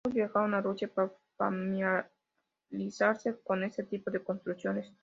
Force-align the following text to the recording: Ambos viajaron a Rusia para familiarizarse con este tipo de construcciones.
Ambos 0.03 0.15
viajaron 0.15 0.55
a 0.55 0.61
Rusia 0.61 0.87
para 0.87 1.11
familiarizarse 1.37 3.37
con 3.43 3.63
este 3.63 3.83
tipo 3.83 4.09
de 4.09 4.23
construcciones. 4.23 4.91